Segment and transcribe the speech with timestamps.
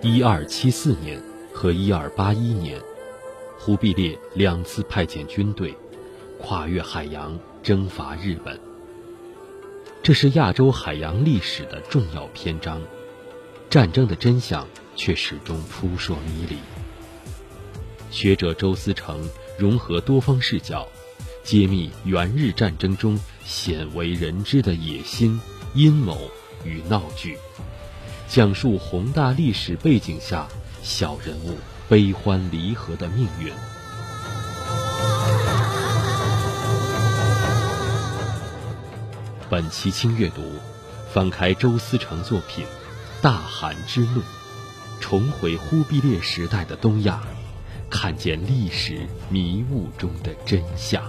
[0.00, 1.20] 一二七四年
[1.52, 2.80] 和一二八一年，
[3.58, 5.76] 忽必烈两次派遣军队，
[6.38, 8.60] 跨越海洋征伐日本。
[10.00, 12.80] 这是亚洲海洋历史的重要篇章，
[13.68, 16.58] 战争的真相却始终扑朔迷离。
[18.12, 20.86] 学者周思成融合多方视角，
[21.42, 25.40] 揭秘元日战争中鲜为人知的野心、
[25.74, 26.30] 阴谋
[26.64, 27.36] 与闹剧，
[28.28, 30.46] 讲述宏大历史背景下
[30.82, 31.56] 小人物
[31.88, 33.50] 悲欢离合的命运。
[39.48, 40.42] 本期轻阅读，
[41.10, 42.64] 翻开周思成作品
[43.22, 44.20] 《大汗之怒》，
[45.00, 47.22] 重回忽必烈时代的东亚，
[47.88, 51.02] 看见历史迷雾中的真相。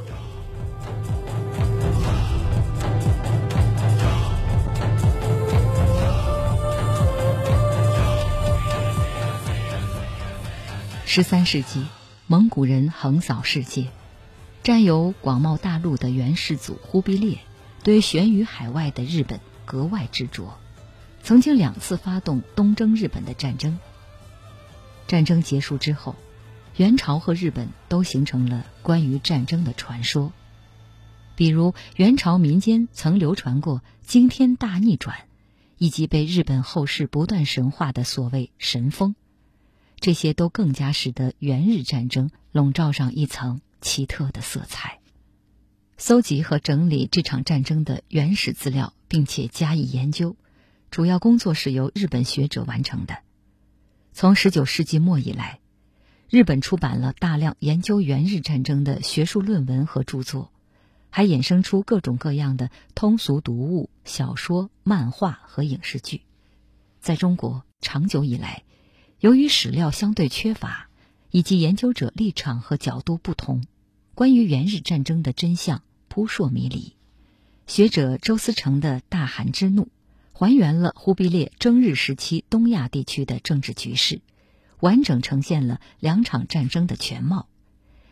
[11.11, 11.87] 十三世纪，
[12.27, 13.87] 蒙古人横扫世界，
[14.61, 17.39] 占有广袤大陆的元世祖忽必烈。
[17.83, 20.59] 对悬于海外的日本格外执着，
[21.23, 23.79] 曾经两次发动东征日本的战争。
[25.07, 26.15] 战争结束之后，
[26.75, 30.31] 元朝和日本都形成了关于战争的传说，
[31.35, 35.17] 比如元朝民间曾流传过惊天大逆转，
[35.79, 39.15] 以及被日本后世不断神化的所谓神风，
[39.99, 44.99] 这些都更加使得元日战争笼罩上一层奇特的色彩。
[45.97, 50.37] 搜集和整理这场战争的原始资料，并且加以研究，
[50.89, 53.17] 主要工作是由日本学者完成的。
[54.13, 55.59] 从十九世纪末以来，
[56.29, 60.51] 日本出版了大量研究元日战争的学术论文和著作，
[61.09, 66.21] 还衍生出各种各样的通俗读物、小说、漫画和影视剧。
[67.01, 68.63] 在中国，长久以来，
[69.19, 70.89] 由于史料相对缺乏，
[71.31, 73.63] 以及研究者立场和角度不同，
[74.15, 75.81] 关于元日战争的真相。
[76.11, 76.95] 扑朔迷离，
[77.67, 79.89] 学者周思成的大汗之怒，
[80.33, 84.21] 还原了忽必烈征日时期东亚地区的政治局势，
[84.79, 87.47] 完整呈现了两场战争的全貌，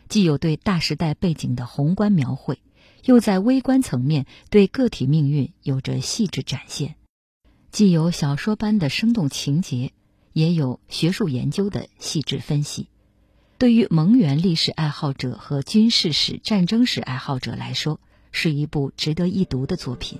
[0.09, 2.59] 既有对大时代背景的宏观描绘，
[3.03, 6.95] 又在微观层面对个体命运有着细致展现，
[7.71, 9.91] 既有小说般的生动情节，
[10.37, 12.85] 也有学术研究的细致分析。
[13.57, 17.99] 对于蒙元历史爱好者和军事史、战争史爱好者来说，
[18.31, 20.19] 是一部值得一读的作品。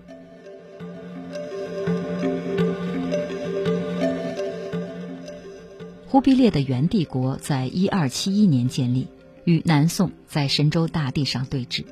[6.07, 9.09] 忽必烈的元帝国在一二七一年建立，
[9.43, 11.85] 与南宋在神州大地上对峙，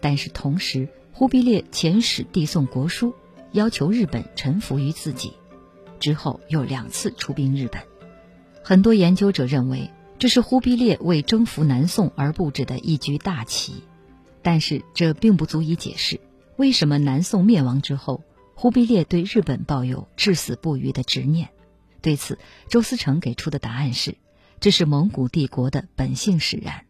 [0.00, 3.14] 但是同时，忽必烈遣使递送国书，
[3.50, 5.32] 要求日本臣服于自己，
[5.98, 7.82] 之后又两次出兵日本。
[8.62, 9.90] 很多研究者认为。
[10.16, 13.82] 这是忽必烈为征服南宋而布置的一局大棋，
[14.42, 16.20] 但是这并不足以解释
[16.56, 18.22] 为什么南宋灭亡之后，
[18.54, 21.50] 忽必烈对日本抱有至死不渝的执念。
[22.00, 22.38] 对此，
[22.70, 24.16] 周思成给出的答案是：
[24.60, 26.86] 这是蒙古帝国的本性使然。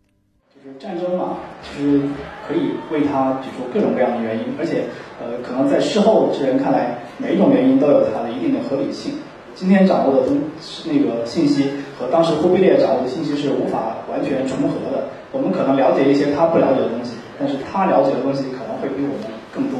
[0.80, 2.00] 战争嘛，其实
[2.46, 4.82] 可以为他举出各种各样的原因，而且，
[5.22, 9.14] 呃，可能在事后之人看来，每一种原因都有它的一定的合理性。
[9.54, 10.36] 今天掌握的东
[10.84, 15.06] 那个信息和当时忽必烈掌握的信息是无法完全重合的。
[15.30, 19.78] 我们可能了解一些他不了解的东西，但是他了解的东西可能会比我们更多。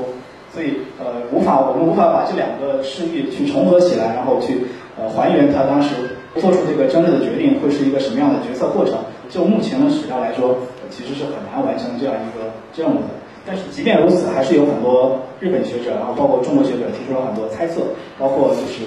[0.55, 4.63] 所以，呃，无法我们无法把这两个事域去重合起来，然后去
[4.97, 5.91] 呃还原他当时
[6.39, 8.95] 做出这个争论的决定会是一个什么样的决策过程。
[9.29, 10.55] 就目前的史料来说，
[10.95, 13.11] 其实是很难完成这样一个任务的。
[13.47, 17.83] 但是即便如此，还是有很多日本学者，然后包括中国学者提出了很多猜测，
[18.19, 18.85] 包括就是。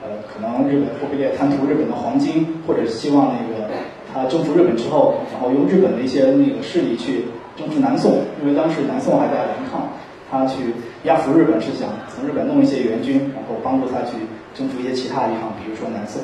[0.00, 3.66] 呃，可能日本忽必烈贪图日本的黄金，或者希望那个
[4.14, 7.24] 他征服日本之后，然后用日本的一些那个势力去
[7.56, 9.90] 征服南宋，因为当时南宋还在顽抗，
[10.30, 10.72] 他去
[11.02, 14.14] 压服日本是想从日本弄一些援军，然后帮助他去
[14.54, 16.22] 征服一些其他地方，比如说南宋。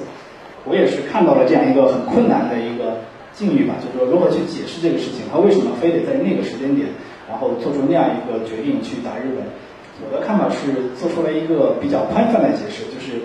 [0.64, 2.98] 我也是看到了这样一个很困难的一个
[3.34, 6.88] 境遇吧，就是说如何去解释这个事情，他为什么非得在那个时间点，
[7.28, 9.44] 然后做出那样一个决定去打日本？
[10.02, 13.20] 我的看法是做出了一个比较宽泛的解释，就是。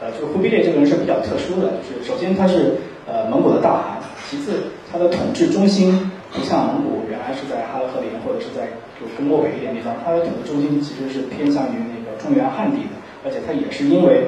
[0.00, 2.72] 呃，就忽必烈这个人是比较特殊的，就是首先他是
[3.04, 4.00] 呃蒙古的大汗，
[4.30, 5.92] 其次他的统治中心
[6.32, 8.64] 不像蒙古原来是在哈勒和林或者是在
[8.96, 14.24] 就更漠北一点地方，他的统治中心其实是偏向于那个中原汉地的，而且他也是因为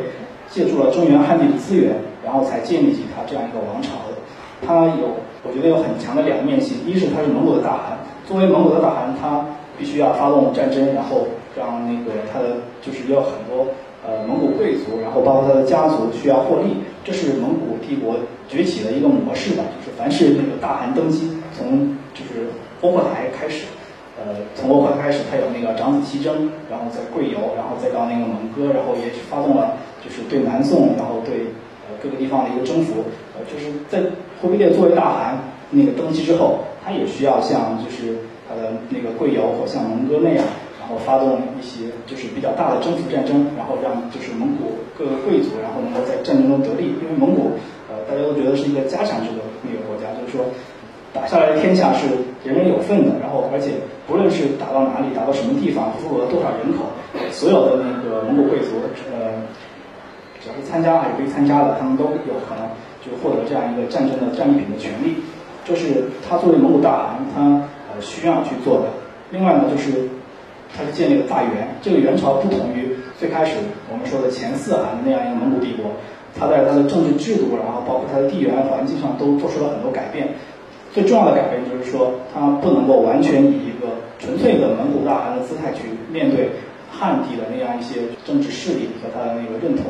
[0.50, 3.96] 借助了中原汉地的资源，然后才建立起他这样一个王朝
[4.66, 9.44] 他有我觉得有很强的两面性，一是他是蒙古的大汗，作为蒙古的大汗，他
[9.78, 11.26] 必须要发动战争，然后
[11.56, 13.66] 让那个他的就是要很多。
[14.04, 16.74] 呃蒙古贵族，然后包括他的家族需要获利，
[17.04, 18.16] 这是蒙古帝国
[18.48, 19.62] 崛起的一个模式吧。
[19.78, 22.50] 就是凡是那个大汗登基，从就是
[22.80, 23.64] 窝阔台开始，
[24.18, 31.46] 呃，从窝阔台开始，他有那个长子西征，然后在贵游，然后再到那个蒙哥，然后也发动了就是对南宋，然后对
[32.02, 33.04] 各个地方的一个征服。
[33.38, 34.02] 呃，就是在
[34.42, 35.38] 忽必烈作为大汗
[35.70, 40.44] 那个登基之后，他也需要像就是他的那个贵友或像蒙哥那样。
[40.82, 46.90] 然后发动一些就是比较大的征服战争，然后让就是蒙古各个贵族，然后能够在战争中得利。
[46.98, 47.54] 因为蒙古，
[47.86, 50.44] 呃，大家都觉得是一个家产制的那个国家，就是说
[51.14, 52.10] 打下来的天下是
[52.42, 53.14] 人人有份的。
[53.22, 53.78] 然后而且
[54.10, 56.90] 不论是打到哪里，打到什么地方，俘虏了多少人口，
[57.30, 58.82] 所有的那个蒙古贵族，
[59.14, 59.38] 呃，
[60.42, 62.66] 只要是参加还是被参加的，他们都有可能
[63.00, 65.16] 就获得这样一个战争的战利品的权利。
[65.64, 67.40] 这是他作为蒙古大汗，他
[67.94, 68.86] 呃需要去做的。
[69.30, 70.08] 另外呢，就是。
[70.74, 73.58] 他是建立了大元，这个元朝不同于最开始
[73.92, 75.84] 我们说的前四汗那样一个蒙古帝国，
[76.34, 80.26] 他在他的政治制度，然后包括他的地缘环境上都做出了很多改变。
[80.94, 86.48] 最重要的改变就是说，他不能够完全以一个纯粹的蒙古大汗的姿态去面对
[86.90, 89.84] 汉地的那样一些政治势力和他的那个认同，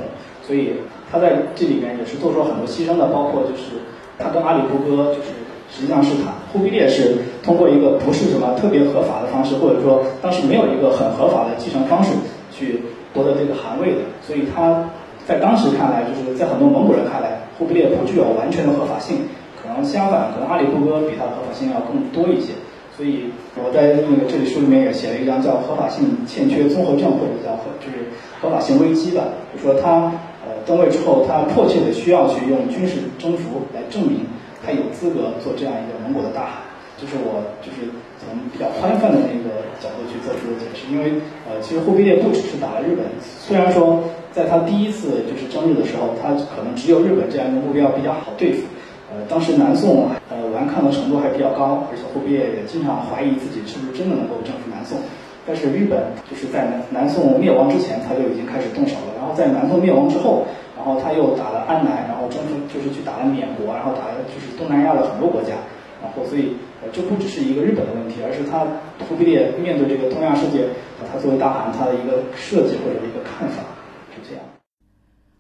[0.53, 0.75] 所以
[1.11, 3.81] 他在这里面也是做出了很多牺牲的，包括就是
[4.19, 5.33] 他跟阿里不哥就是。
[5.73, 12.13] 实际上是他忽必烈是通过一个不是什么特别合法的方式，或者说当时没有一个很合法的继承方式
[12.53, 12.83] 去
[13.15, 14.85] 夺得这个汗位的，所以他
[15.27, 19.17] 在当时看来，就是在很多蒙古人看来，忽必烈不具有完全的合法性，
[19.57, 22.53] 可能相反，可能阿里不哥比他的合法性要更多一些。
[22.95, 28.13] 所以我在那个这里书里面也写了一张叫“合法性欠缺综合症”或者叫“就是
[28.43, 29.25] 合法性危机”吧，
[29.57, 30.13] 就说他
[30.45, 34.27] 呃登位之后，他迫切的需要去用军事征服来证明。
[34.65, 36.63] 他有资格做这样一个蒙古的大汗，
[36.95, 37.91] 就是我就是
[38.23, 40.87] 从比较宽泛的那个角度去做出的解释。
[40.87, 41.19] 因为
[41.51, 43.99] 呃，其实忽必烈不只是打了日本，虽然说
[44.31, 48.63] 在他第一次就是征日的时候，他可能只有日本这样一个目标比较好对付。
[49.11, 54.97] 呃，当时南宋呃顽抗的程度还比较高，而且忽必烈也经常怀疑自己是不是真的能够征服南宋。
[55.47, 59.15] 但是日本就是在南宋灭亡之前，他就已经开始动手了。
[59.19, 60.47] 然后在南宋灭亡之后。
[60.75, 65.55] 然后他又打了安南，然后征服就是去打了缅国，然后打了就是东南亚的很多国家，
[66.03, 68.67] 然后所以呃这不只是一个日本的问题，而是他
[69.07, 70.67] 忽必烈面对这个东亚世界，
[71.13, 73.63] 他作为大汗他的一个设计或者一个看法
[74.11, 74.43] 是这样。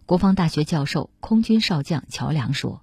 [0.06, 2.80] 国防大学教授、空军少将乔梁说：“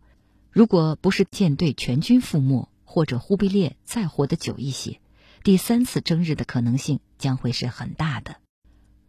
[0.51, 4.99] 如果不是舰队全军覆没，或者忽必烈再活得久一些，
[5.43, 8.35] 第三次征日的可能性将会是很大的。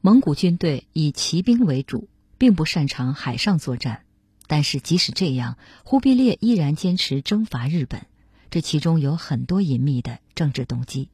[0.01, 2.09] 蒙古军队以骑兵为主。”
[2.41, 4.01] 并不擅长海上作战，
[4.47, 8.07] 但是即使这样，忽必烈依然坚持征伐日本，
[8.51, 11.11] 这其中有很多隐秘的政治动机。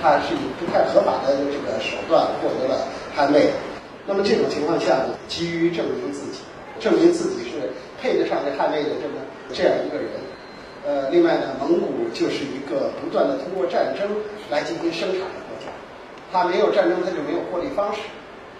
[0.00, 2.86] 他是以不太合法的这个手段获得了
[3.16, 3.50] 汗位，
[4.06, 6.38] 那么这种情况下，急于证明自己，
[6.78, 9.14] 证明自己是配得上这汗位的这么
[9.52, 10.08] 这样一个人。
[10.86, 14.08] 呃，另外呢，蒙古就是一个不断的通过战争
[14.50, 15.68] 来进行生产的国家，
[16.32, 18.00] 它没有战争，它就没有获利方式。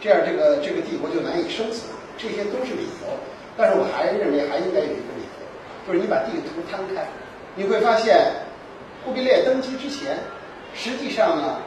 [0.00, 1.82] 这样，这个这个帝国就难以生存，
[2.18, 3.08] 这些都是理由。
[3.56, 7.06] 但是我还认为还应该有一个理由，就是你把地图摊开，
[7.54, 8.32] 你会发现，
[9.04, 10.18] 忽必烈登基之前，
[10.74, 11.58] 实际上呢，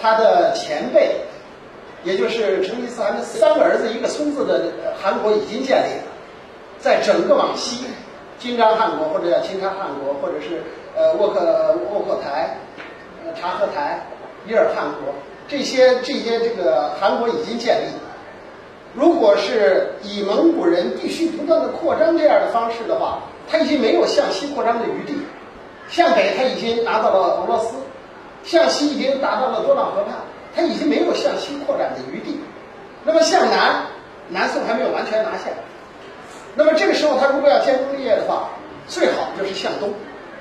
[0.00, 1.16] 他的前辈，
[2.04, 6.12] 也就是成吉思汗的三个儿子一个孙子的汗国已经建立了，
[6.78, 7.84] 在整个往西，
[8.42, 10.64] 金章汗国或者叫钦察汗国，或者是
[10.96, 12.56] 呃沃克沃克台、
[13.24, 14.04] 呃察合台、
[14.48, 15.14] 伊尔汗国。
[15.46, 17.86] 这些这些这个韩国已经建立，
[18.94, 25.16] 如果是以蒙古人必须不断的扩张这样的方式的话，他已经没有向西扩张的余地。
[25.88, 27.76] 向北他已经达到了俄罗斯，
[28.42, 30.16] 向西已经达到了多瑙河畔，
[30.56, 32.40] 他已经没有向西扩展的余地。
[33.04, 33.82] 那么向南，
[34.28, 35.44] 南宋还没有完全拿下。
[36.54, 38.50] 那么这个时候他如果要建功立业的话，
[38.86, 39.92] 最好就是向东，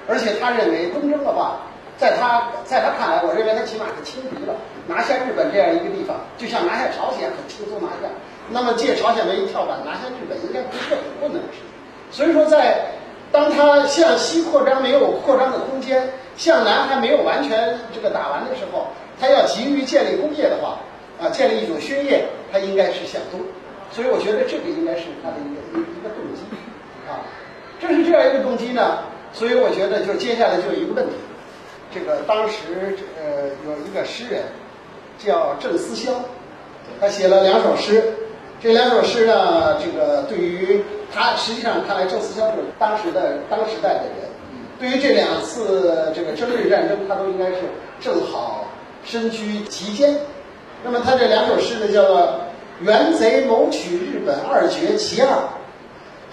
[0.08, 1.60] 而且他认为东征的话。
[1.98, 4.56] 在他在他看来，我认为他起码是轻敌了，
[4.88, 8.10] 拿下日本这样一个地方，就像拿下朝鲜很轻松拿下。
[8.50, 11.70] 那么借朝鲜为一跳板，拿下日本应该不是很困难的事情。
[12.10, 12.89] 所以说，在
[13.32, 18.88] 当他向西扩张没有扩张的空间，向南还没有完全这个打完的时候，
[19.20, 20.80] 他要急于建立工业的话，
[21.22, 23.39] 啊，建立一种勋业，他应该是向东。
[23.91, 25.86] 所以我觉得这个应该是他的一个一，
[27.82, 29.00] 正是这样一个动机呢，
[29.34, 31.16] 所以我觉得就接下来就有一个问题。
[31.94, 34.44] 这个当时呃有一个诗人
[35.18, 36.14] 叫郑思肖，
[37.00, 38.04] 他写了两首诗。
[38.62, 44.30] 这两首诗呢，这个对于他实际上看来，郑思肖是当时的当时代的人。
[44.80, 47.58] 对于这两次这个征日战争，他都应该是
[48.00, 48.66] 正好
[49.04, 50.16] 身居其间。
[50.84, 52.20] 那么他这两首诗呢，叫做
[52.86, 55.28] 《元贼谋取日本二绝其二，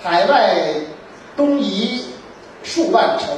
[0.02, 0.54] 海外
[1.38, 2.04] 东夷
[2.64, 3.28] 数万城，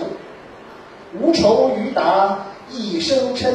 [1.20, 3.52] 无愁于达一生嗔。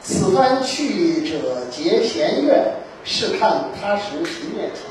[0.00, 2.64] 此番去者结闲怨，
[3.04, 4.84] 试看他时勤灭秦。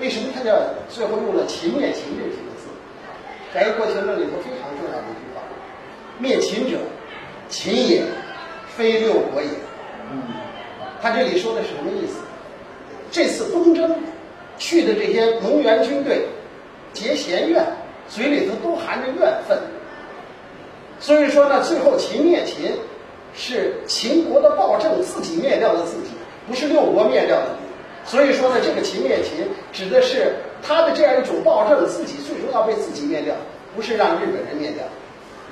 [0.00, 2.68] 为什么他叫最后用了“秦灭秦”这几个字？
[3.52, 5.42] 在《过秦论》里头非常重要的一句话
[6.18, 6.78] ：“灭秦者，
[7.50, 8.02] 秦也，
[8.74, 9.48] 非六国也。”
[10.10, 10.22] 嗯，
[11.02, 12.20] 他这里说的是什么意思？
[13.10, 13.96] 这次东征
[14.58, 16.26] 去的这些蒙元军队
[16.92, 17.64] 结弦怨，
[18.08, 19.58] 嘴里头都含着怨愤。
[21.00, 22.72] 所以说呢，最后秦灭秦
[23.34, 26.10] 是秦国的暴政自己灭掉了自己，
[26.48, 27.56] 不是六国灭掉的。
[28.04, 33.34] 所以说呢，这个秦灭秦指的是他的这样一种暴政自己最终要被自己灭掉，
[33.76, 34.82] 不是让日本人灭掉。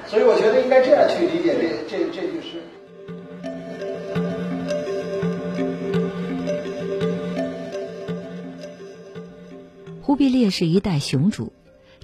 [0.07, 1.55] 所以我觉得应该这样去理解
[1.89, 2.63] 这这这句诗。
[10.01, 11.53] 忽必烈是一代雄主，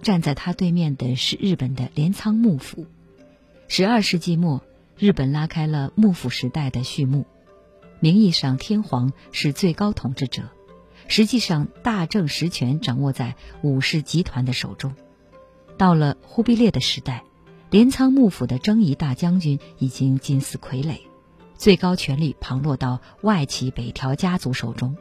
[0.02, 2.86] 站在他对面的是日本的镰仓幕府。
[3.68, 4.60] 十二世纪末，
[4.98, 7.24] 日本拉开了幕府时代的序幕。
[8.00, 10.42] 名义上天皇是最高统治者，
[11.06, 14.94] 实际上大政实权掌握在武士集团的手中。
[15.78, 17.22] 到了忽必烈的时代，
[17.70, 20.98] 镰仓幕府的征夷大将军已经近似傀儡，
[21.56, 24.96] 最高权力旁落到外戚北条家族手中。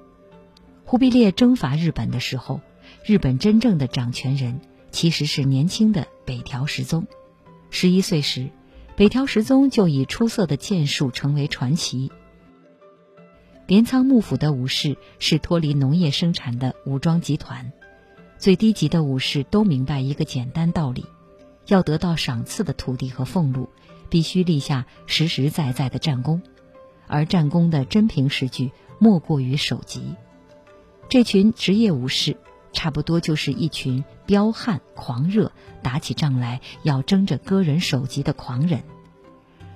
[0.86, 2.62] 忽必烈征伐日本的时候。
[3.06, 4.60] 日本真正的掌权人
[4.92, 7.08] 其实是年轻的北条时宗。
[7.70, 8.50] 十一岁时，
[8.96, 12.12] 北条时宗就以出色的剑术成为传奇。
[13.66, 17.72] 镰仓幕府的武士是脱离农业生产的武装集团，
[18.38, 21.06] 最低级的武士都明白一个简单道理：
[21.68, 23.70] 要得到赏赐的土地和俸禄，
[24.10, 26.42] 必须立下实实在在的战功，
[27.08, 30.04] 而战功的真凭实据莫过于首级。
[31.08, 32.36] 这群职业武士。
[32.74, 35.52] 差不多就是一群彪悍狂热，
[35.84, 38.84] 打起仗来要争着割人首级的狂人。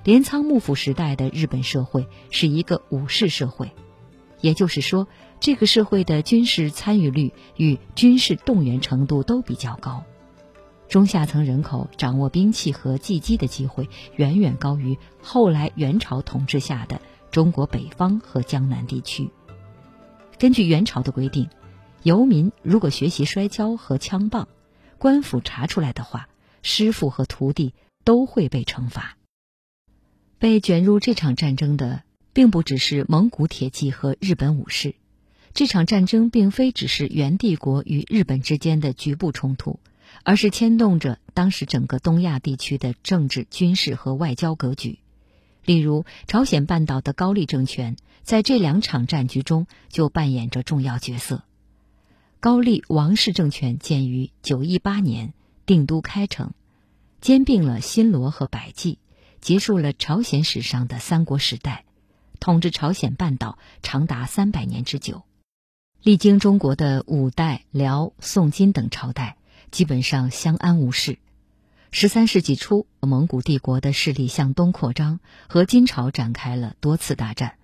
[0.04, 3.72] 镰仓幕府时代的日本社会是一个武士社会，
[4.40, 5.08] 也就是说，
[5.40, 10.04] 这个社会的军事参与率与军事动员程度都比较高，
[10.88, 19.30] 中下层人口掌握兵器和技击的机会远远高于后来元朝统治下的中国北方和江南地区。
[20.40, 21.50] 根据元朝的规定。
[22.06, 24.48] 游民如果学习摔跤和枪棒，
[25.00, 26.30] 官府查出来的话，
[26.62, 29.18] 师傅和徒弟都会被惩罚。
[30.38, 34.94] 被卷入这场战争的，并不只是蒙古铁骑和日本武士。
[35.56, 39.80] 这场战争并非只是元帝国与日本之间的局部冲突，
[40.22, 45.00] 而是牵动着当时整个东亚地区的政治、军事和外交格局。
[45.64, 51.42] 例如，朝鲜半岛的高丽政权在这两场战局中就扮演着重要角色。
[52.46, 55.34] 高丽王室政权建于九一八年，
[55.66, 56.54] 定都开城，
[57.20, 59.00] 兼并了新罗和百济，
[59.42, 61.86] 结束了朝鲜史上的三国时代，
[62.40, 65.24] 统治朝鲜半岛长达三百年之久。
[66.04, 69.38] 历经中国的五代、辽、宋、金等朝代，
[69.72, 71.18] 基本上相安无事。
[71.90, 77.56] 十三世纪初，蒙古帝国的势力向东扩张，和金朝展开了多次大战。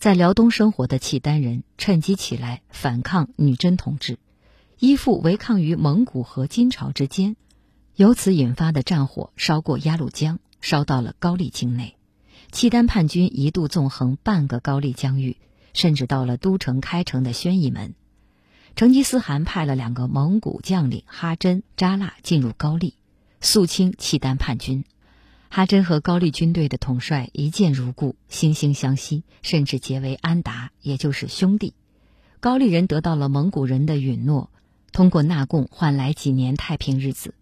[0.00, 4.18] 在辽东生活的契丹人趁机起来反抗女真统治，
[4.78, 7.36] 依附违抗于蒙古和金朝之间，
[7.96, 11.96] 由此引发的战火烧过鸭绿江，烧到了高丽境内。
[12.50, 15.36] 契丹叛军一度纵横半个高丽疆域，
[15.74, 17.92] 甚至到了都城开城的宣义门。
[18.76, 22.94] 成吉思汗派了两个蒙古将领哈真、扎剌进入高丽，
[23.42, 24.82] 肃清契丹叛军。
[25.52, 31.74] 哈真和高丽军队的统帅一见如故，惺惺相惜，甚至结为安达，也就是兄弟。
[32.38, 34.48] 高丽人得到了蒙古人的允诺，
[34.92, 37.34] 通过纳贡换来几年太平日子。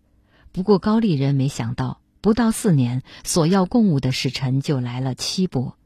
[0.53, 5.77] 不过高丽人没想到，不到四年，索要贡物的使臣就来了七波。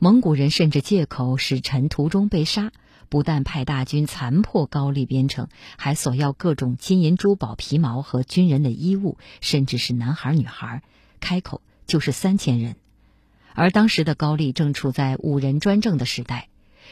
[0.00, 2.72] 蒙古人甚至借口使臣途中被杀，
[3.08, 5.46] 不但派大军残破高丽边城，
[5.78, 10.82] 还索要各种金银珠宝、皮毛和军人的衣物，甚至是男孩女孩。
[11.22, 12.76] 开口就是三千人，
[13.54, 16.48] 而当时的高丽正处在五人专政的时代，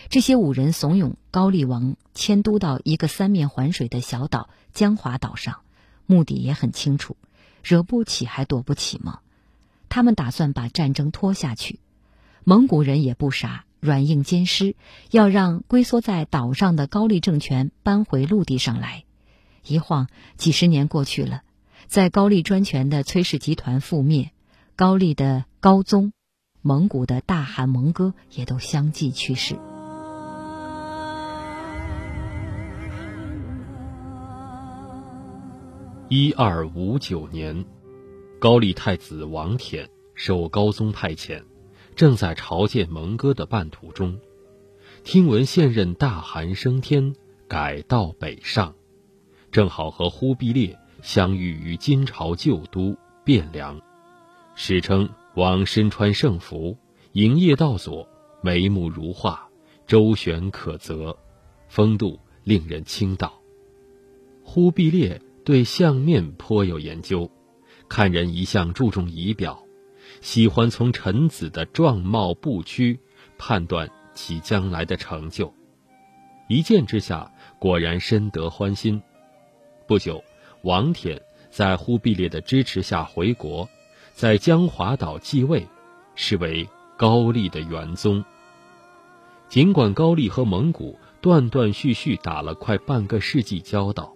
[0.08, 5.58] 这些五人怂恿高丽王迁都到一个三面环水的小岛江华岛上，
[6.06, 7.16] 目的也很清楚，
[7.62, 9.18] 惹不起还躲不起吗？
[9.88, 11.80] 他们打算把战争拖下去。
[12.44, 14.76] 蒙古人也不傻，软硬兼施，
[15.10, 19.04] 要让龟缩在岛上的高丽政权搬回陆地上来。
[19.66, 21.42] 一晃几十年过去了。
[21.90, 24.30] 在高丽专权的崔氏集团覆灭，
[24.76, 26.12] 高丽的高宗、
[26.62, 29.56] 蒙古的大汗蒙哥也都相继去世。
[36.08, 37.64] 一二五九年，
[38.38, 41.42] 高丽太子王恬受高宗派遣，
[41.96, 44.16] 正在朝见蒙哥的半途中，
[45.02, 47.16] 听闻现任大汗升天，
[47.48, 48.76] 改道北上，
[49.50, 50.78] 正好和忽必烈。
[51.02, 53.80] 相遇于金朝旧都汴梁。
[54.54, 56.76] 史称王身穿盛服，
[57.12, 58.08] 营业道左，
[58.42, 59.48] 眉目如画，
[59.86, 61.16] 周旋可择，
[61.68, 63.32] 风度令人倾倒。
[64.44, 65.20] 忽必烈。
[65.42, 67.28] 对相面颇有研究，
[67.88, 69.64] 看人一向注重仪表，
[70.20, 73.00] 喜欢从臣子的状貌不屈
[73.38, 75.52] 判断其将来的成就。
[76.46, 79.02] 一见之下，果然深得欢心。
[79.88, 80.22] 不久，
[80.62, 83.68] 王舔在忽必烈的支持下回国，
[84.12, 85.66] 在江华岛继位，
[86.14, 88.24] 是为高丽的元宗。
[89.48, 94.14] 尽管高丽和蒙古断断续续打了快半个世纪交道。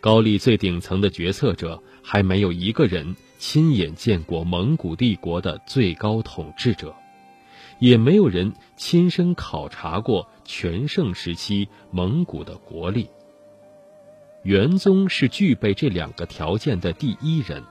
[0.00, 6.94] 高丽最顶层的决策者还没有一个人亲眼见过蒙古帝国的最高统治者，
[7.78, 13.08] 也没有人亲身考察过全盛时期蒙古的国力。
[14.44, 17.62] 元宗是具备这两个条件的第一人，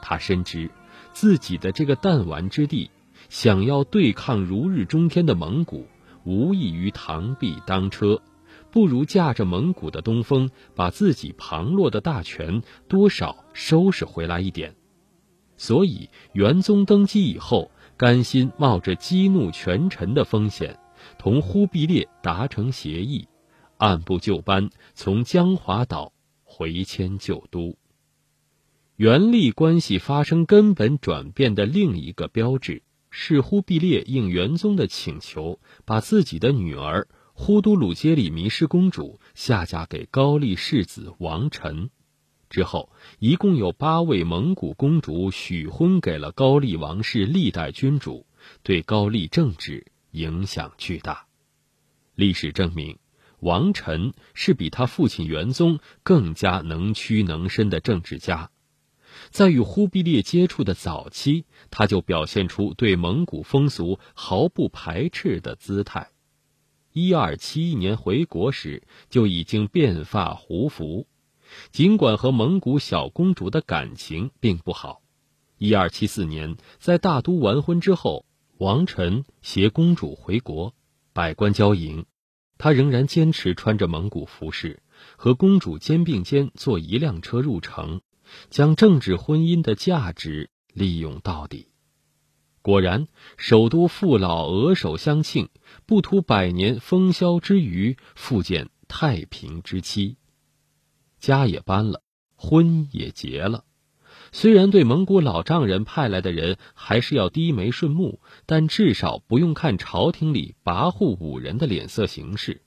[0.00, 0.70] 他深知
[1.12, 2.90] 自己的这个弹丸之地，
[3.28, 5.86] 想要对抗如日中天的蒙古，
[6.24, 8.22] 无异于螳臂当车。
[8.70, 14.74] 不如驾着蒙古的东风，把自己旁落的大权多少收拾回来一点。
[15.58, 20.78] 所以元宗登基以后，甘心冒着激怒权臣的风险，
[21.18, 23.28] 同忽必烈达成协议，
[23.78, 26.12] 按部就班从江华岛
[26.44, 27.76] 回迁旧都。
[28.96, 37.08] 元历关系发生根本转变的另一个标志，是忽必烈应元宗的请求，把自己的女儿。
[37.40, 41.88] 忽都鲁街里迷失公主下嫁给高丽世子王臣，
[42.50, 48.26] 之后一共有八位蒙古公主许婚给了高丽王室历代君主，
[48.64, 51.26] 对高丽政治影响巨大。
[52.16, 52.98] 历史证明，
[53.40, 58.50] 王臣是比他父亲元宗更加能屈能伸的政治家。
[59.30, 66.10] 在与忽必烈接触的早期，他就表现出对蒙古风俗毫不排斥的姿态。
[66.92, 71.06] 一二七一年回国时就已经变发胡服，
[71.70, 75.02] 尽管和蒙古小公主的感情并不好。
[75.58, 78.24] 一二七四年在大都完婚之后，
[78.58, 80.74] 王臣携公主回国，
[81.12, 82.06] 百官交迎，
[82.58, 84.82] 他仍然坚持穿着蒙古服饰，
[85.16, 88.02] 和公主肩并肩坐一辆车入城，
[88.50, 91.68] 将政治婚姻的价值利用到底。
[92.60, 95.48] 果然，首都父老额首相庆。
[95.86, 100.16] 不图百年风萧之余，复见太平之期。
[101.18, 102.02] 家也搬了，
[102.36, 103.64] 婚也结了。
[104.40, 112.62] 虽然对蒙古老丈人派来的人还是要低眉顺目，但至少不用看朝廷里跋扈五人的脸色行事。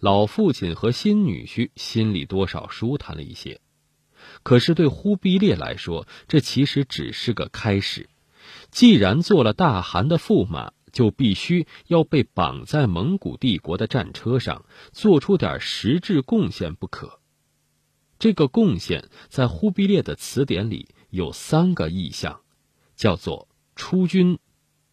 [0.00, 3.60] 老父亲和新女婿心里多少舒坦了一些。
[4.42, 8.08] 可是对忽必烈来说，这其实只是个开始。
[8.70, 10.72] 既然做了大汗的驸马。
[10.92, 17.20] 就必须要被绑在蒙古帝国的战车上，做出点实质贡献不可。
[18.18, 22.40] 这个贡献在忽必烈的词典里有三个意象，
[22.94, 24.38] 叫做出军、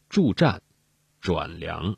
[0.09, 0.61] 助战、
[1.21, 1.95] 转粮。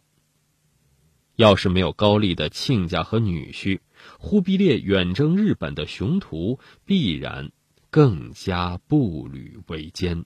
[1.36, 3.80] 要是没有高丽的亲家和女婿，
[4.20, 7.52] 忽必烈远征日本的雄图必然
[7.90, 10.26] 更加步履维艰。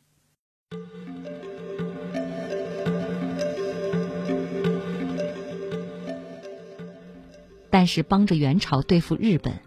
[7.72, 9.60] 但是帮着元朝对付日本，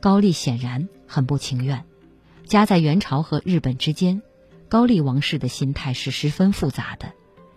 [0.00, 1.84] 高丽显然很不情愿。
[2.44, 4.22] 夹在元朝和日本之间，
[4.68, 7.12] 高丽王室的心态是十分复杂的，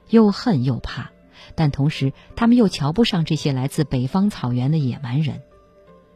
[0.09, 1.11] 又恨又怕，
[1.55, 5.41] 但同时他们又瞧不上这些来自北方草原的野蛮人。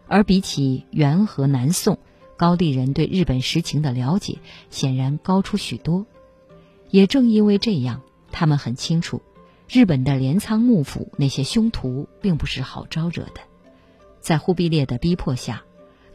[0.08, 2.00] 而比起元和南宋，
[2.36, 6.06] 高丽人对日本实情的了解显然高出许多。
[6.90, 9.22] 也正因为这样，他们很清楚，
[9.70, 13.42] 日本的镰仓幕府那些凶徒并不是好招惹的。
[14.20, 15.64] 在忽必烈的逼迫下，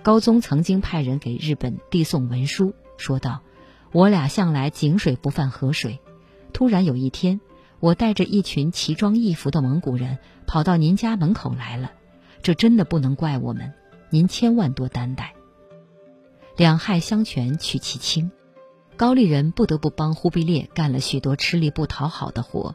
[0.08, 3.42] 高宗曾经派人给日本递送文书，说道
[3.92, 6.00] ：“我俩向来井水不犯河水，
[6.54, 7.42] 突然有一天，
[7.78, 10.16] 我带着一群奇装异服的蒙古人
[10.46, 11.92] 跑到您家门口来了，
[12.40, 13.74] 这真的不能怪我们，
[14.08, 15.34] 您千万多担待。”
[16.56, 18.30] 两害相权取其轻，
[18.96, 22.74] 高丽人不得不帮忽必烈干了许多吃力不讨好的活。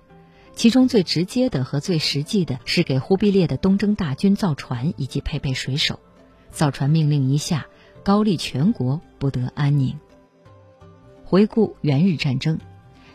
[0.53, 5.99] 其中最直接的和最实际的是给忽必烈的东征大军造船以及配备水手。
[6.53, 7.65] 造船命令一下，
[8.03, 9.99] 高丽全国不得安宁。
[11.25, 12.59] 回顾元日战争，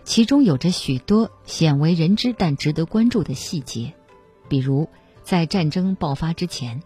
[0.05, 3.95] 其中有着许多鲜为人知但值得关注的细节，
[4.49, 4.89] 比如
[5.23, 6.83] 在战争爆发之前，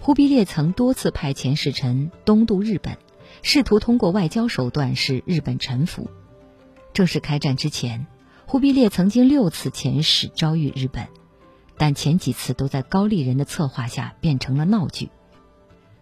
[0.00, 2.96] 忽必烈曾多次派遣使臣东渡日本，
[3.42, 6.08] 试图通过外交手段使日本臣服。
[6.92, 8.06] 正式开战之前，
[8.46, 11.08] 忽必烈曾经六次遣使招谕日本。
[11.78, 15.10] 但前几次都在高丽人的策划下变成了闹剧。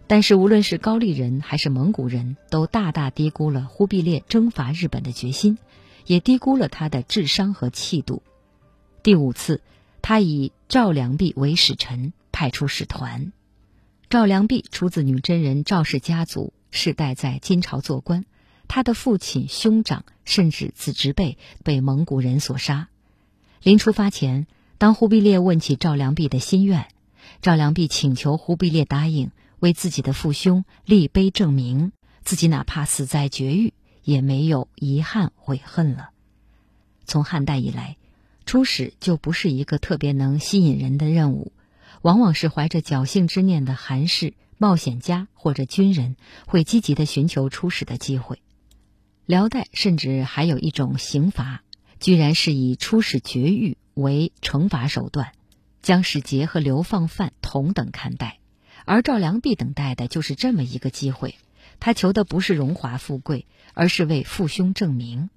[0.07, 5.57] 但是无论是高丽人还是蒙古人都大大低估了忽必烈征伐日本的决心，
[6.05, 8.21] 也低估了他的智商和气度。
[9.01, 9.61] 第五次，
[10.01, 13.31] 他以赵良弼为使臣，派出使团。
[14.09, 18.25] 赵良弼出自女真人赵氏家族，世代在金朝做官。
[18.67, 22.89] 他的父亲、兄长甚至子侄辈被蒙古人所杀。
[23.61, 24.47] 临出发前。
[24.77, 26.87] 当忽必烈问起赵良弼的心愿，
[27.41, 29.31] 赵良弼请求忽必烈答应
[29.65, 31.91] 为自己的父兄立碑证明，
[32.23, 33.73] 自己哪怕死在绝域，
[34.03, 36.11] 也没有遗憾悔恨了。
[37.05, 37.97] 从汉代以来，
[38.45, 41.51] 出使就不是一个特别能吸引人的任务，
[42.03, 48.43] 往往是怀着侥幸之念的寒士、冒险家或者军人会积极的寻求出使的机会。
[49.25, 51.63] 辽代甚至还有一种刑罚，
[51.99, 53.77] 居然是以出使绝域。
[53.95, 55.31] 为惩罚手段，
[55.81, 58.37] 将使节和流放犯同等看待，
[58.85, 61.35] 而赵良弼等待的就是这么一个机会。
[61.79, 65.29] 他求的不是荣华富贵，而是为父兄证明。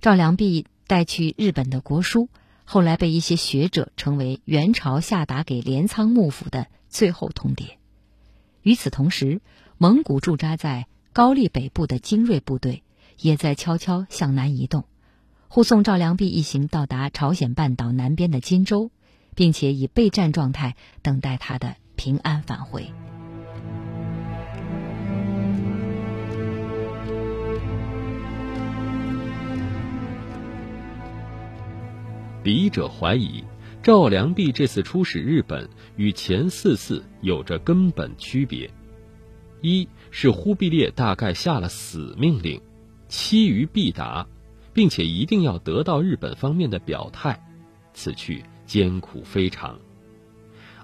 [0.00, 2.28] 赵良弼带去日本的国书，
[2.64, 7.76] 后来被一些学者称为元朝下达给镰仓幕府的最后通牒。
[8.62, 9.40] 与此同时，
[9.78, 12.82] 蒙古驻扎在高丽北部的精锐部队
[13.18, 14.84] 也在悄悄向南移动。
[15.48, 18.90] 护送赵良弼一行到达朝鲜半岛南边的金州，
[19.36, 22.84] 并且以备战状态等待他的平安返回。
[32.42, 33.42] 笔者怀疑，
[33.82, 38.70] 赵良弼这次出使日本与前四次有着根本区别：
[39.62, 42.60] 一是忽必烈大概下了死命令，
[43.08, 44.26] 期于必达。
[44.74, 47.40] 并且一定要得到日本方面的表态，
[47.94, 49.78] 此去艰苦非常。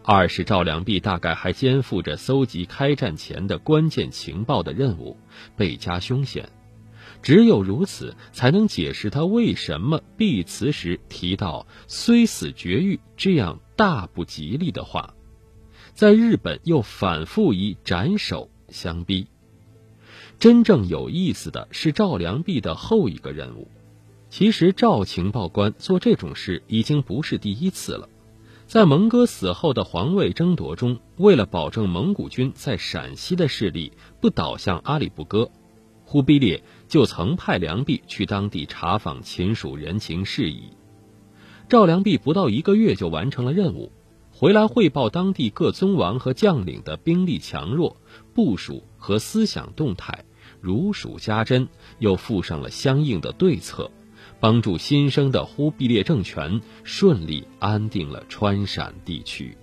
[0.02, 5.16] 二是赵良弼大概还肩负着搜集开战前的关键情报的任务，
[5.56, 6.48] 倍加凶险。
[7.22, 15.12] 只有如此，才能解释他为什么避辞时提到“虽死绝育”这样大不吉利的话，
[15.92, 19.26] 在日本又反复以斩首相逼。
[20.38, 23.68] 真正有意思的是赵良弼的后一个任务。
[24.30, 28.08] 其实赵情报官做这种事已经不是第一次了，
[28.70, 35.50] 在蒙哥死后的皇位争夺中，为了保证蒙古军在陕西的势力不倒向阿里不哥，
[36.04, 40.70] 忽必烈就曾派梁弼去当地查访秦蜀人情事宜。
[41.68, 43.90] 赵良弼不到一个月就完成了任务，
[44.30, 47.96] 回来汇报当地各宗王和将领的兵力强弱、
[48.34, 50.24] 部署和思想动态，
[50.60, 51.66] 如数家珍，
[51.98, 53.90] 又附上了相应的对策。
[54.40, 59.54] 帮助新生的忽必烈政权顺利安定了川陕地区，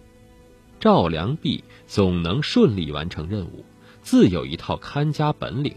[0.79, 3.65] 赵良弼总能顺利完成任务，
[4.03, 5.75] 自有一套看家本领。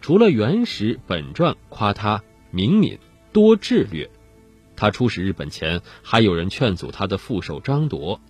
[0.00, 2.96] 除了《元史》本传夸他明敏
[3.32, 4.08] 多智略，
[4.76, 8.20] 他出使日本前，还有人劝阻他的副手张铎：“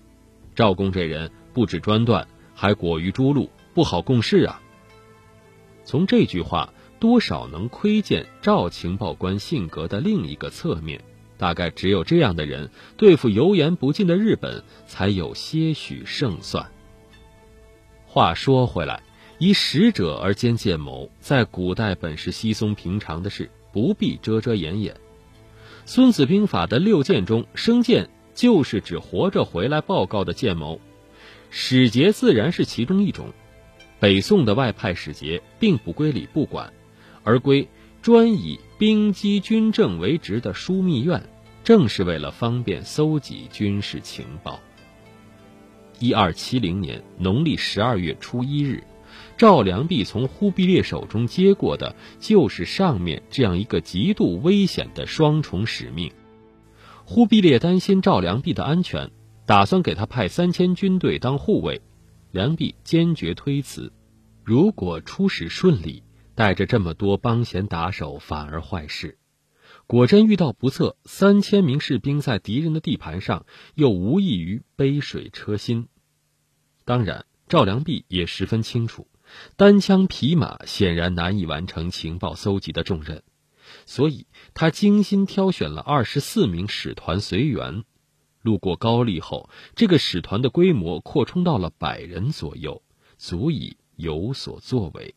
[0.56, 4.62] 赵公这人不止专断，还果于诸路，不好共事啊。”
[5.84, 6.72] 从这句话。
[7.00, 11.02] 多少能窥见赵情报官性格的另一个侧面，
[11.38, 16.70] 大概只有这样的人对付油盐不进的日本才有些许胜算。
[18.06, 19.02] 话说回来，
[19.38, 24.92] 以使者而兼建谋，在古代本是稀松平常的事，不必遮遮掩掩。
[25.86, 30.78] 《孙子兵法》的六谏中，生谏就是指活着回来报告的建谋，
[31.48, 33.32] 使节自然是其中一种。
[33.98, 36.72] 北宋的外派使节并不归礼部管。
[37.22, 37.68] 而归
[38.02, 41.22] 专以兵机军政为职的枢密院，
[41.62, 44.58] 正是为了方便搜集军事情报。
[45.98, 48.82] 一二七零年农历十二月初一日，
[49.36, 56.10] 赵良弼从忽必烈手中接过的，就是上面这样一个极度危险的双重使命。
[57.04, 59.10] 忽必烈担心赵良弼的安全，
[59.44, 61.82] 打算给他派三千军队当护卫，
[62.30, 63.92] 良弼坚决推辞。
[64.42, 66.02] 如果出使顺利。
[66.34, 69.18] 带着这么多帮闲打手，反而坏事。
[69.86, 75.88] 果真遇到不测，三千名士兵在敌人的地盘上，又无异于杯水车薪。
[76.84, 79.08] 当然，赵良弼也十分清楚，
[79.56, 83.22] 单枪匹马显然难以完成情报搜集的重任，
[83.84, 87.84] 所以他精心挑选了二十四名使团随员。
[88.42, 92.82] 路过高丽后，这个使团的规模扩充到了百人左右，
[93.18, 95.14] 足以有所作为。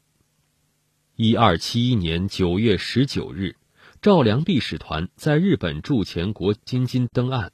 [1.15, 3.55] 一二七一年九月十九日，
[4.01, 7.51] 赵良弼使团在日本驻前国金津登岸，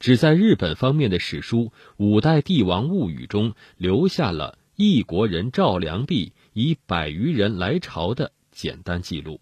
[0.00, 9.40] 只在日本方面的史书《五代帝王物语》中留下了异国人赵良弼以百余人来朝的简单记录。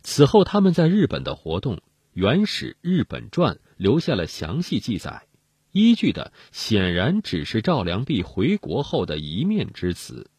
[0.00, 1.76] 此后，他们在日本的活动，
[2.14, 3.54] 《原始日本传》。
[3.76, 5.26] 留下了详细记载，
[5.72, 10.30] 依据的显然只是赵良弼回国后的一面之词。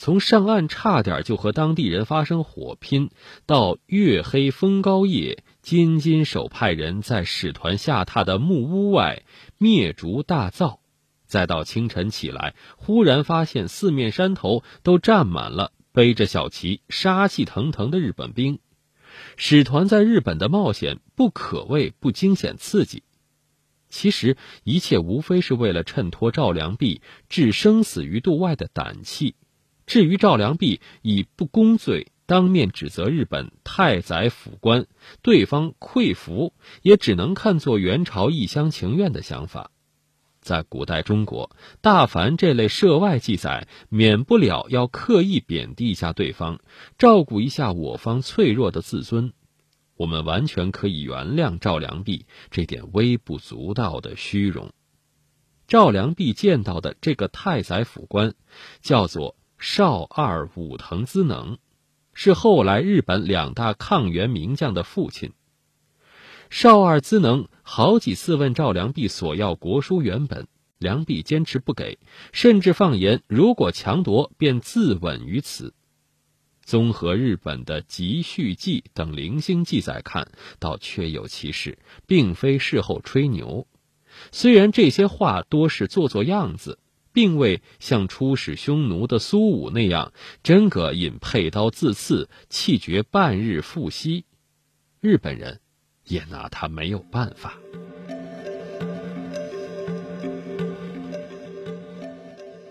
[0.00, 3.10] 从上岸差点就和当地人发生火拼，
[3.44, 9.24] 到月黑风高夜，金金手派人在使团下榻的木屋外
[9.58, 10.80] 灭烛大灶，
[11.26, 18.58] 再到清晨起来，忽然发现四面山头都站满了背着小旗、杀气腾腾的日本兵。
[19.36, 23.02] 使团在日本的冒险不可谓不惊险刺激，
[23.90, 29.34] 其实一切无非是为了衬托赵良弼置生死于度外的胆气。
[29.90, 34.86] 至于赵良弼以不公罪当面指责日本太宰府官，
[35.20, 39.72] 对方愧服，也只能看作元朝一厢情愿的想法。
[40.40, 41.50] 在古代中国，
[41.80, 46.60] 大凡这类涉外记载，免不了要刻意贬低一下对方，
[46.96, 49.32] 照顾一下我方脆弱的自尊。
[49.96, 54.70] 我们完全可以原谅赵良弼这点微不足道的虚荣。
[55.66, 58.34] 赵良弼见到的这个太宰府官，
[58.82, 61.58] 叫做少二武藤资能，
[62.14, 65.34] 是后来日本两大抗元名将的父亲。
[66.48, 71.98] 少二资能好几次问赵良弼索要国书原本，良弼坚持不给，
[72.32, 75.74] 甚至放言如果强夺，便自刎于此。
[76.64, 83.66] 综合日本的《集续记》等零星记载看，倒确有其事，并非事后吹牛。
[84.32, 86.78] 虽然这些话多是做做样子，
[87.12, 94.24] 并未像出使匈奴的苏武那样真个引佩刀自刺，气绝半日复息。
[95.00, 95.60] 日本人。
[96.06, 97.54] 也拿他没有办法。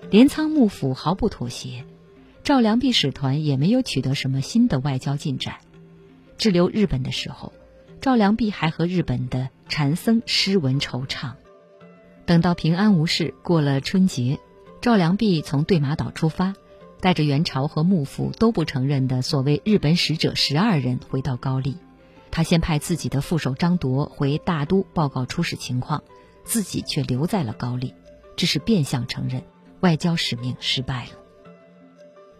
[0.09, 1.85] 镰仓幕府毫不妥协，
[2.43, 5.55] 赵良弼使团也没有取得什么新的外交进展。
[6.37, 7.53] 滞留日本的时候，
[8.01, 11.31] 赵良弼还和日本的禅僧诗文惆怅。
[12.29, 14.37] 等到平安无事，过了春节，
[14.81, 16.53] 赵良弼从对马岛出发，
[16.99, 21.77] 带着元朝和幕府都不承认的所谓日本使者十二人回到高丽。
[22.29, 26.03] 他先派自己的副手张铎回大都报告出使情况，
[26.43, 27.95] 自己却留在了高丽，
[28.35, 29.41] 这是变相承认
[29.79, 31.11] 外交使命失败了。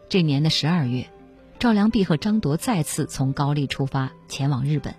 [0.08, 1.10] 这年的十二月，
[1.58, 4.94] 赵良弼和张铎再次从高丽出发前往日本，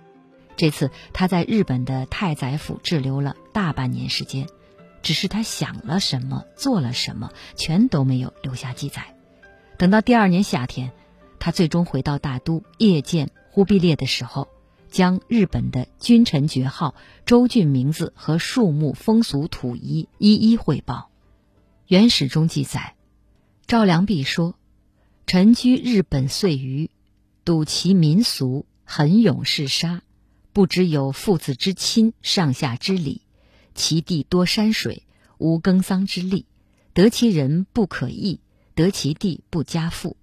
[0.57, 4.45] 这次他在日本的太宰府滞留了大半年时间，
[5.01, 9.15] 只是他想了什么，做了什么，全都没有留下记载。
[9.77, 10.91] 等到第二年夏天，
[11.39, 14.47] 他最终回到大都谒见忽必烈的时候。
[14.91, 21.09] 将日本的君臣爵号、州郡名字和树木、风俗、土仪一一汇报。
[21.87, 22.95] 原始中记载，
[23.67, 24.55] 赵良弼说
[25.25, 26.89] ：“臣居日本岁余，
[27.45, 30.01] 睹其民俗，很勇嗜杀，
[30.51, 33.21] 不知有父子之亲、上下之礼。
[33.75, 35.03] 其地多山水，
[35.37, 36.45] 无耕桑之利，
[36.93, 38.39] 得其人不可易，
[38.75, 40.17] 得其地不加富。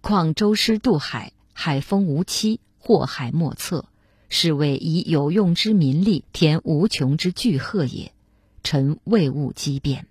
[0.00, 3.86] 况舟师渡海，海风无期，祸害莫测。”
[4.34, 8.14] 是谓以有用之民力填无穷之巨壑也，
[8.62, 10.06] 臣未悟机变。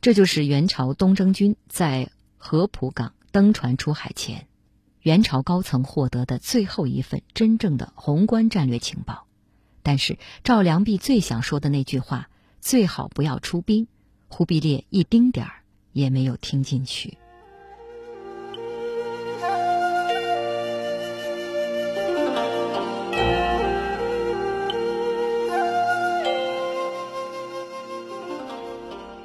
[0.00, 4.48] 这就是元朝东征军在合浦港登船出海前，
[5.00, 9.28] 元朝高层获得的最后一份真正的宏观战略情报。
[9.82, 12.28] 但是赵良弼最想说的那句话
[12.60, 13.86] “最好不要出兵”，
[14.28, 15.52] 忽必烈一丁点儿
[15.92, 17.16] 也没有听进去。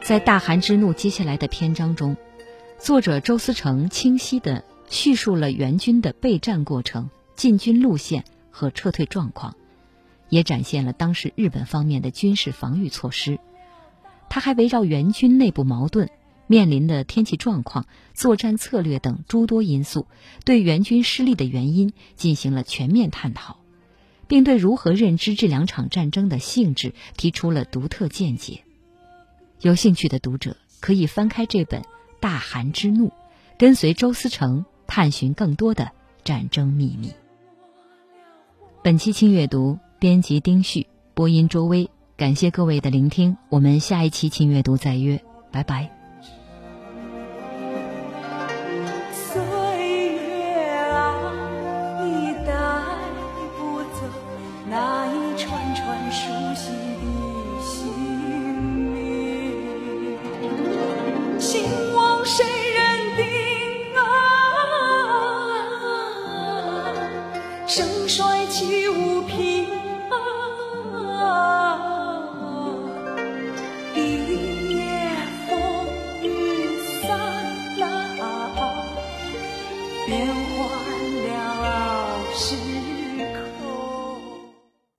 [0.01, 2.15] 在大汗之怒接下来的篇章中，
[2.77, 9.55] 作者周思成清晰地叙述了援军的备战过程、进军路线和撤退状况，
[10.29, 13.39] 也展现了当时日本方面的军事防御措施。
[14.29, 16.09] 他还围绕援军内部矛盾、
[16.47, 20.07] 面临的天气状况、作战策略等诸多因素，
[20.43, 23.57] 对援军失利的原因进行了全面探讨，
[24.27, 28.63] 并对如何认知这两场战争的性质提出了独特见解。
[29.61, 31.81] 有兴趣的读者可以翻开这本
[32.19, 33.11] 《大汗之怒，
[33.57, 35.91] 跟随周思成探寻更多的
[36.23, 37.13] 战争秘密。
[38.83, 45.19] 本期轻阅读，编辑丁旭，播音周薇，感谢各位的聆听，我们下一期轻阅读再约，
[45.51, 45.94] 拜拜。